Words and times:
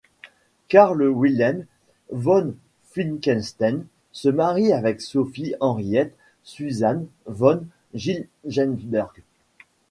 Karl 0.67 0.97
Wilhelm 1.03 1.67
von 2.11 2.55
Finckenstein 2.85 3.85
se 4.13 4.29
marie 4.29 4.73
avec 4.73 4.99
Sophie 4.99 5.53
Henriette 5.59 6.15
Susanne 6.43 7.05
von 7.27 7.61
Gilgenburg. 7.93 9.21